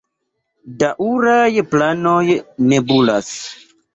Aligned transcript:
Daŭraj 0.83 1.51
planoj 1.75 2.23
nebulas. 2.71 3.31